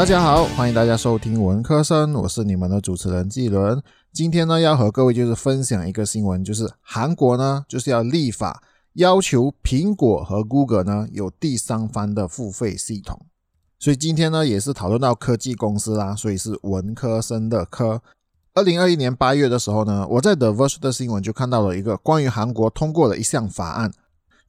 [0.00, 3.82] 大家好，欢迎大家收听文科生，我是你们的主持人季伦。
[4.14, 8.62] 今天呢，要和各位就是分享一个新闻，就是韩国呢就是要立法
[8.94, 13.26] 要求苹果和 Google 呢有第三方的付费系统。
[13.78, 18.00] 所以今天呢也是讨论到科技公司啦，所以是文科生的科。
[18.54, 23.92] 二零二一年八月的时候呢，我在 The Verge 的新闻就看到了一个关于韩国通过了一项法案，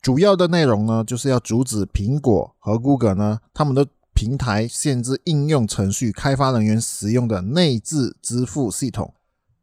[0.01, 3.85] 主要的内容呢就是要阻止苹果和 Google 呢他们的。
[4.21, 9.15] 平台限制应用程序开发人员使用的内置支付系统。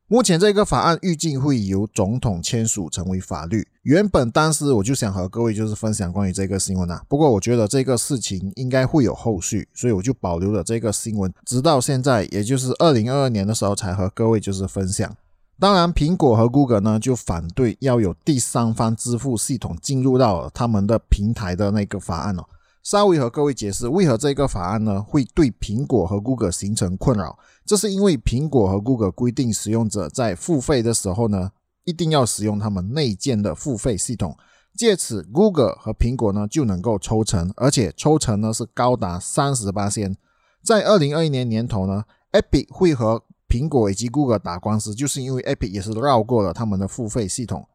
[0.08, 3.68] 目前这个法案预计会由总统签署成为法律。
[3.84, 15.16] 原本当时我就想和各位就是分享关于这个新闻啊，不过我觉得这个事情应该会有后续，所以我就保留了这个新闻，直到现在，也就是二零二二年的时候才和各位就是分享。
[15.60, 22.42] 当然，苹果和 Google 呢就反对要有第三方支付系统进入到他们的平台的那个法案哦。
[22.82, 27.38] 稍微和各位解释，为何这个法案呢会对苹果和 Google 形成困扰？
[27.66, 31.50] 这是因为苹果和 Google 规定使用者在付费的时候呢，
[31.84, 34.36] 一定要使用他们内建的付费系统，
[34.74, 40.16] 借此 Google 和苹果呢就能够抽成，而且抽成呢是高达三十八仙。
[40.62, 47.66] 在二零二一年年头呢，Epic 会和苹果以及 Google 打官司，就是因为 Epic 也是绕过了他们的付费系统。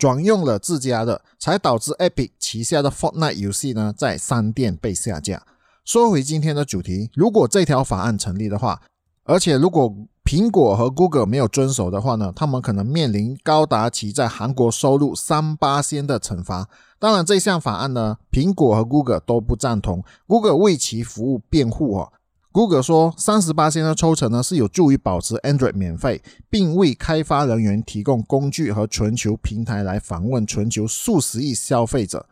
[0.00, 5.42] 转用了自家的，才导致 Epic 旗下的 Fortnite 游戏呢在商店被下架。
[5.84, 8.80] 说回今天的主题，如果这条法案成立的话，
[9.24, 16.70] 而且如果苹果和 Google 没有遵守的话呢，他们可能面临高达其在韩国收入三八仙的惩罚。
[16.98, 22.12] 当然，这项法案呢，苹果和 Google 都不赞同，Google 为其服务辩护哦。
[22.52, 32.26] Google 说，三十八仙的抽成呢是有助于保持 Android 免费，并为开发人员提供工具和全球平台来访问全球数十亿消费者。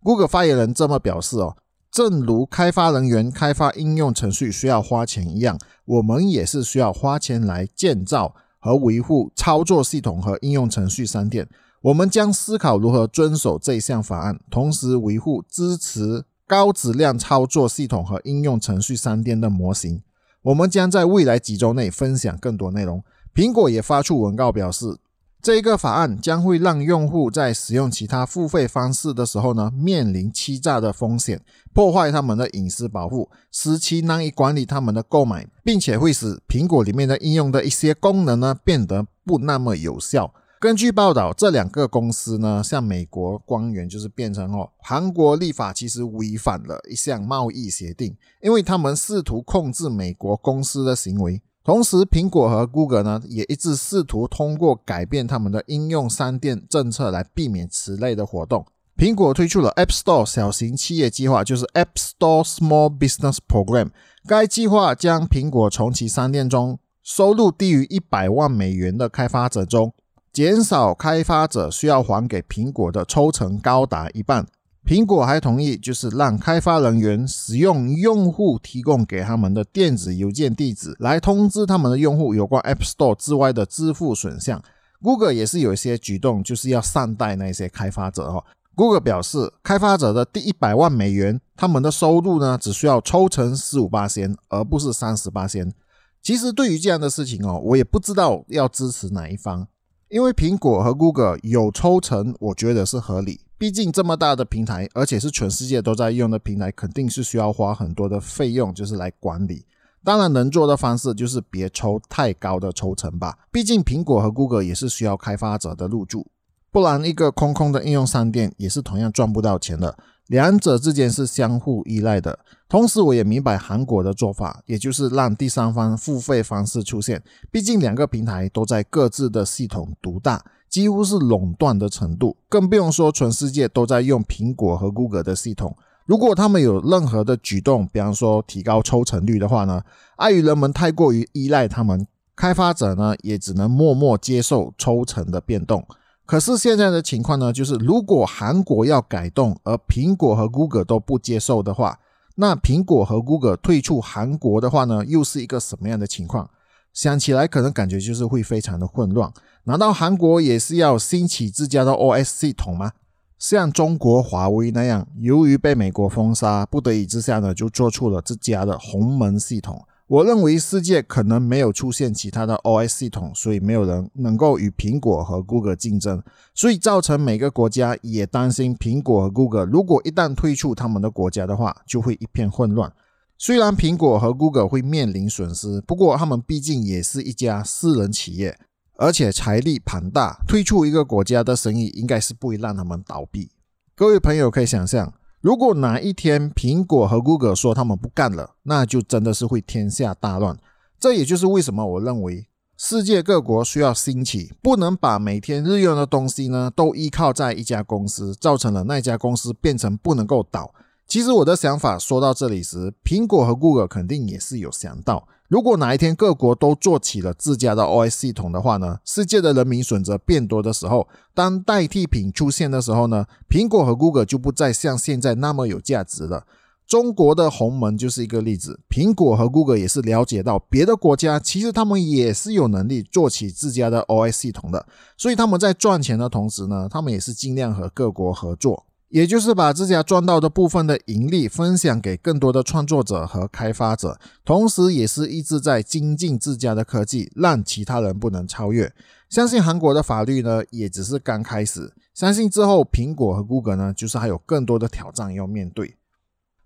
[0.00, 1.56] Google 发言人这么表示哦，
[1.90, 11.48] 正如开发人员开发应用程序需要花钱一样，我们也是需要花钱来建造和维护操作系统和应用程序商店。
[11.80, 16.24] 我们将思考如何遵守这项法案，同时维护支持。
[16.46, 20.02] 高质量操作系统和应用程序商店的模型，
[20.42, 23.02] 我们将在未来几周内分享更多内容。
[23.34, 24.98] 苹果也发出文告表示，
[25.42, 40.32] 这一个法案将会让用户在使用其他付费方式的时候呢，面临欺诈的风险，破坏他们的隐私保护，使其难以管理他们的购买，并且会使苹果里面的应用的一些功能呢变得不那么有效。
[40.64, 51.42] 根据报道，这两个公司呢，向美国官员就是变成哦，韩国立法其实违反了一项贸易协定，因为他们试图控制美国公司的行为。
[51.62, 58.64] 同时，苹果和 Google 呢，也一直试图通过改变他们的应用商店政策来避免此类的活动。
[58.96, 63.90] 苹果推出了 App Store 小型企业计划，就是 App Store Small Business Program。
[64.26, 69.92] 该计划将苹果从其商店中收入低于一百万美元的开发者中。
[70.34, 74.44] 减少开发者需要还给苹果的抽成高达一半。
[74.84, 84.60] 苹果还同意，就是让开发人员使用用户提供给他们的电子邮件地址来通知他们的用户有关 App Store 之外的支付选项。
[85.00, 88.44] Google 也是有一些举动，就是要善待那些开发者哦。
[88.74, 95.72] Google 表示，开发者的第一百万美元，他们的收入呢只需要抽成十五八仙，而不是三十八仙。
[96.20, 99.68] 其实对于这样的事情哦，我也不知道要支持哪一方。
[100.14, 103.40] 因为苹果和 Google 有抽成，我觉得是合理。
[103.58, 109.66] 毕竟这么大的平台，而且是全世界都在用的平台，肯定是需要花很多的费用，就是来管理。
[110.04, 113.36] 当然，能做的方式就是别抽太高的抽成吧。
[113.50, 116.28] 毕竟苹果和 Google 也是需要开发者的入驻，
[116.70, 119.98] 不然一个空空的应用商店也是同样赚不到钱的。
[120.28, 122.38] 两者之间是相互依赖的。
[122.68, 127.22] 同时，我也明白韩国的做法，也就是让第三方付费方式出现。
[127.50, 132.36] 毕竟两个平台都在各自的系统独大，几乎是垄断的程度。
[132.48, 135.76] 更不用说全世界都在用苹果和 Google 的系统。
[136.06, 139.82] 如果他们有任何的举动，比方说提高抽成率的话呢？
[140.16, 145.86] 碍于人们太过于依赖他们，开发者呢也只能默默接受抽成的变动。
[146.26, 151.98] 可是现在的情况呢，就是如果韩国要改动，而苹果和 Google 都不接受的话，
[152.36, 156.48] 那苹果和 Google 退出韩国的话呢，又是一个什么样的情况？
[156.92, 159.32] 想起来可能感觉就是会非常的混乱。
[159.64, 162.92] 难道韩国也是要兴起自家的 OS 系统吗？
[163.38, 169.84] 像中国华为那样，由于被美国封杀，不得已之下呢，就做出了自家的鸿蒙系统。
[170.06, 176.22] 我认为世界可能没有出现其他的 OS 系统，所以没有人能够与苹果和 Google 竞争，
[176.54, 182.92] 所以造成每个国家也担心苹果和 Google 如果一旦退出他们的国家的话，就会一片混乱。
[183.38, 188.58] 虽然苹果和 Google 会面临损失，不过他们毕竟也是一家私人企业，
[188.96, 193.50] 而且财力庞大，退出一个国家的生意应该是不会让他们倒闭。
[193.96, 200.56] 各位朋友可以想象，如果哪一天苹果和 Google 说他们不干了，那就真的是会天下大乱。
[200.98, 202.46] 这也就是为什么我认为
[202.78, 210.72] 世界各国需要兴起，不能把每天日用的东西呢都依靠在一家公司，造成了那家公司变成不能够倒。
[211.06, 226.46] 其实我的想法说到这里时，苹果和 Google 肯定也是有想到，如果哪一天各国都做起了自家的 OS 系统的话呢，世界的人民选择变多的时候，当代替品出现的时候呢，苹果和 Google 就不再像现在那么有价值了。
[226.86, 234.86] 中国的鸿蒙就是一个例子，苹果和 Google 也是了解到别的国家其实他们也是有能力做起自家的 OS 系统的，
[235.16, 238.84] 所以他们在赚钱的同时呢，他们也是尽量和各国合作。
[239.14, 248.92] 也就是把自家赚到的部分的盈利分享给更多的创作者和开发者，同时也是一直在精进自家的科技，让其他人不能超越。
[249.30, 251.94] 相信韩国的法律呢，也只是刚开始。
[252.12, 255.94] 相信之后苹果和 Google 呢，就是还有更多的挑战要面对。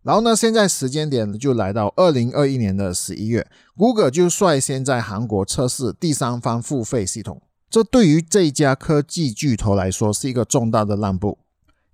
[0.03, 3.47] 然后呢，现在时间点就来到二零二一年的十一月
[3.77, 7.43] ，Google 就率先在韩国测试第三方付费系统。
[7.69, 11.37] 这对于这家科技巨头来说是一个重大的让步。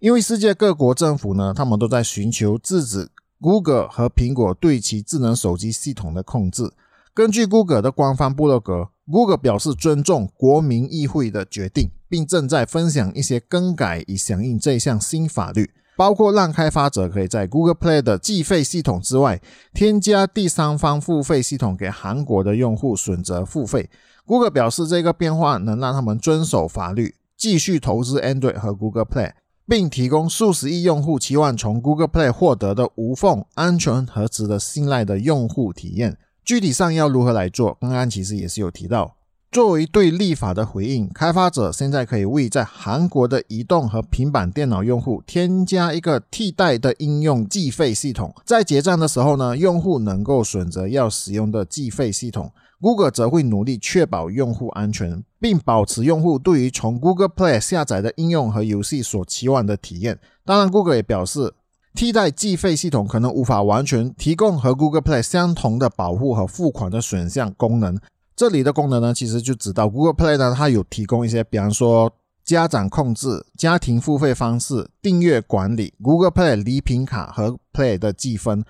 [0.05, 3.09] 因为世界各国政府呢，他们都在寻求制止
[3.41, 6.71] Google 和苹果对其智能手机系统的控制。
[7.15, 19.41] 根据 Google 的官方部落格，Google 表示尊重国民议会的决定，并正在分享一些更改以响应这项新法律，包括让开发者可以在 Google Play 的计费系统之外，
[19.73, 23.89] 添加第三方付费系统给韩国的用户选择付费。
[24.27, 29.33] Google 表示，这个变化能让他们遵守法律，继续投资 Android 和 Google Play。
[29.67, 36.19] 并提供数十亿用户期望从 Google Play 获得的无缝、安全和值得信赖的用户体验。
[36.45, 37.79] 具体上要如何来做？
[37.81, 39.17] 刚刚其实也是有提到。
[39.51, 48.35] 作为对立法的回应，开发者现在可以为在韩国的移动和平板电脑用户添加一个替代的应用计费系统。
[48.45, 52.51] 在结账的时候呢，用户能够选择要使用的计费系统。
[52.85, 60.19] Google 则会努力确保用户安全，并保持用户对于从 Google Play 下载的应用和游戏所期望的体验。
[60.45, 61.55] 当然，Google 也表示，
[61.95, 67.99] 替代计费系统可能无法完全提供和 Google Play 相同的保护和付款的选项功能。
[68.37, 72.13] 这里的功能呢，其实就指到 Google Play 呢，它有提供一些，比方说
[72.45, 78.63] 家长控制、家庭付费方式、订阅管理、Google Play 礼品卡和 Play 的积分。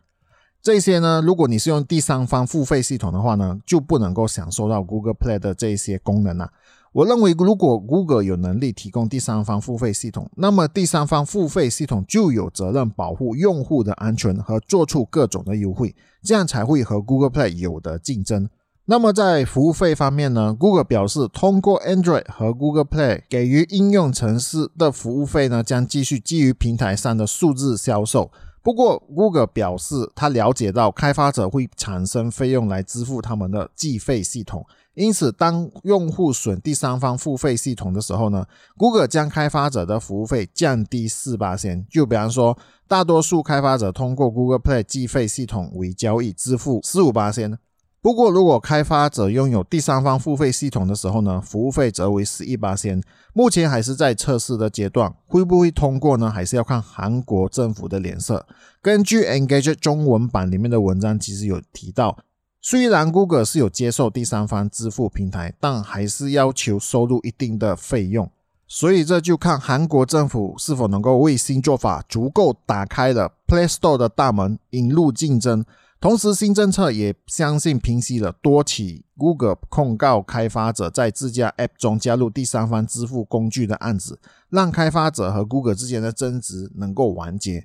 [0.64, 6.50] 这些呢，如果你是用第三方付费系统的话呢，就不能够享受到 Google Play 的这些功能了。
[6.94, 18.48] 我认为，如果 Google 有能力提供第三方付费系统，那么第三方付费系统就有责任保护用户的安全和做出各种的优惠，这样才会和 Google Play 有的竞争。
[18.86, 28.30] 那么在服务费方面呢，Google 表示，通过 Android 和 Google Play 给予应用程式的服务费呢，将继续基于平台上的数字销售。
[28.64, 34.64] 不过，Google 表示，他了解到开发者会产生费用来支付他们的计费系统，
[34.94, 38.46] 因此，当用户选第三方付费系统的时候呢
[38.78, 41.86] ，Google 将开发者的服务费降低四八先。
[41.90, 42.56] 就比方说，
[42.88, 47.58] 大多数开发者通过 Google Play 计费系统为交易支付十五八先。
[48.04, 53.02] 不过，如果开发者拥有第三方付费系统的时候呢，服务费则为十一八千。
[53.32, 56.30] 目前还是在测试的阶段，会不会通过呢？
[56.30, 58.46] 还是要看韩国政府的脸色。
[58.82, 62.18] 根据 Engage 中文版里面的文章，其实有提到，
[62.60, 68.30] 虽然 Google 是有接受第三方支付平台，但还是要求收入一定的费用。
[68.68, 75.64] 所以这就看韩国政府是否能够为新做法足够打开了 Play Store 的大门，引入竞争。
[76.04, 84.20] 同时，新政策也相信平息了多起 Google 控告开发者在自家 App 中加入第三方支付工具的案子，
[84.50, 87.64] 让开发者和 Google 之间的争执能够完结。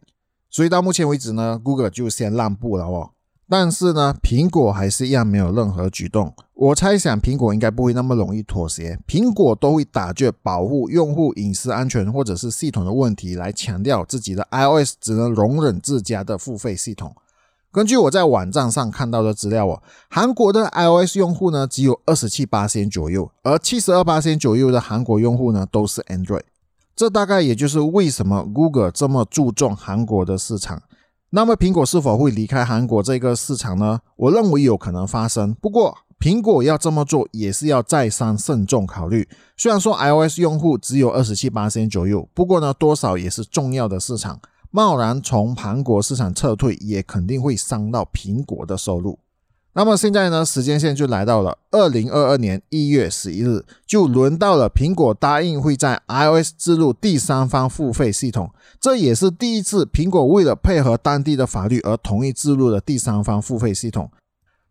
[0.49, 3.09] 所以到目前为止呢，Google 就先让步了哦。
[3.49, 6.33] 但是呢，苹果还是一样没有任何举动。
[6.53, 8.97] 我猜想，苹果应该不会那么容易妥协。
[9.05, 17.13] 苹果都会打着保护用户隐私安全或者是系统的问题来强调自己的 iOS 只能容忍自家的付费系统。
[17.71, 26.41] 根据我在网站上看到的资料哦，韩国的 iOS 用户呢只有二十七八千左右，而七十二八千左右的韩国用户呢都是 Android。
[26.95, 30.81] 这大概也就是为什么 Google 这么注重韩国的市场。
[31.29, 33.99] 那么苹果是否会离开韩国这个市场呢？
[34.15, 35.53] 我认为有可能发生。
[35.61, 39.29] 不过苹果要这么做也是要再三慎重考虑。
[39.55, 44.39] 虽然说 iOS 用户只有二十七八千左右，不过呢多少也是重要的市场。
[44.71, 49.19] 贸然从韩国市场撤退，也肯定会伤到苹果的收入。
[49.73, 64.11] 那么现在呢，时间线就来到了二零二二年一月十一日，就轮到了苹果答应会在 iOS 植入第三方付费系统，这也是第一次苹果为了配合当地的法律而同意植入的第三方付费系统。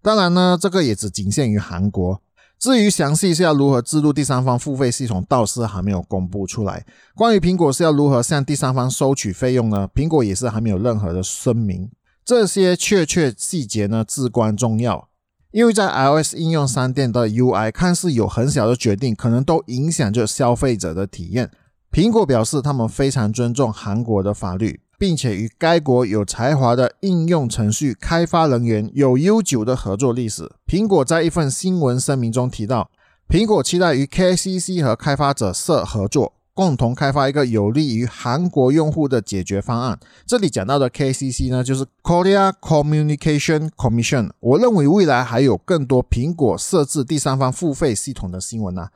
[0.02, 2.21] 当然呢，这个也只仅限于韩国。
[2.59, 6.85] 至于详细是要如何植入第三方付费系统，倒是还没有公布出来。
[7.15, 9.88] 关于苹果是要如何向第三方收取费用呢？
[9.95, 11.91] 苹果也是还没有任何的声明。
[12.25, 15.09] 这些确切细节呢至关重要，
[15.53, 21.50] 因为在 iOS 应用商店的 UI 看似有很小的决定，可能都影响着消费者的体验。
[21.91, 30.50] 苹果表示，他们非常尊重韩国的法律，并且与该国有才华的应用程序开发人员有悠久的合作历史。
[30.67, 32.90] 苹果在一份新闻声明中提到，
[33.28, 36.35] 苹果期待与 KCC 和开发者社合作。
[36.55, 39.97] 共同开发一个有利于韩国用户的解决方案。
[40.26, 44.31] 这里讲到的 KCC 呢，就是 Korea Communication Commission。
[44.40, 48.88] 我认为未来还有更多苹果设置第三方付费系统的新闻呢。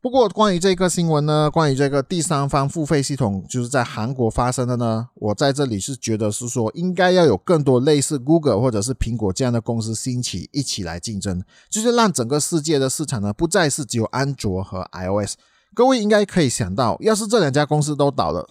[0.00, 15.34] 不过关于这个新闻呢，关于这个第三方付费系统就是在韩国发生的呢，我在这里是觉得是说应该要有更多类似 Google 或者是苹果这样的公司兴起，一起来竞争，就是让整个世界的市场呢不再是只有安卓和 iOS。
[15.74, 18.48] 各位应该可以想到，要是这两家公司都倒了，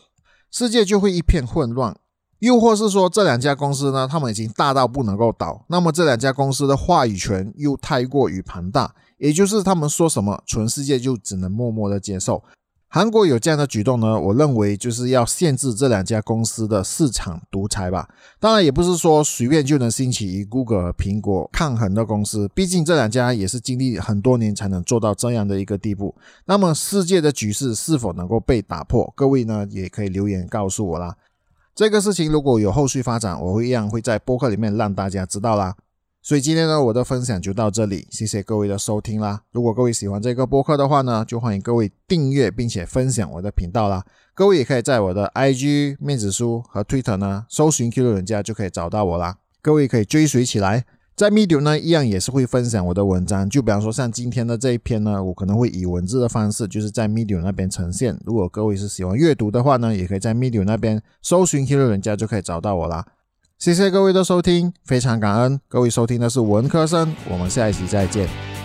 [0.52, 1.94] 世界就会一片混乱；
[2.40, 12.44] 又或是说这两家公司呢，他们已经大到不能够倒，那么这两家公司的话语权又太过于庞大，也就是他们说什么，全世界就只能默默的接受。
[12.90, 14.18] 韩国有这样的举动呢？
[14.18, 18.08] 我认为就是要限制这两家公司的市场独裁吧。
[18.40, 26.16] 当然，也不是说随便就能兴起与 Google 和苹果抗衡的公司，毕竟这两家也是经历很多年才能做到这样的一个地步。
[26.46, 29.12] 那么，世界的局势是否能够被打破？
[29.18, 31.14] 各位呢，也可以留言告诉我啦。
[31.76, 35.76] 这个事情如果有后续发展，我会一样会在播客里面让大家知道啦。
[36.28, 39.44] 所以今天呢，我的分享就到这里，谢谢各位的收听啦。
[39.54, 44.04] 如果各位喜欢这个播客的话呢，就欢迎各位订阅并且分享我的频道啦。
[44.36, 49.38] 各位也可以在我的 IG 面子书和 Twitter 呢搜寻 Q 人家就可以找到我啦。
[49.62, 50.84] 各位可以追随起来，
[51.16, 58.20] 在 Medium 呢一样也是会分享我的文章，就比方说像今天的这一篇呢，我可能会以文字的方式就是在 Medium 那边呈现。
[58.26, 63.06] 如果各位是喜欢阅读的话呢，也可以在 Medium 那边搜寻 Q 人家就可以找到我啦。
[63.58, 68.57] 谢谢各位的收听，非常感恩各位收听的是文科生，我们下一期再见。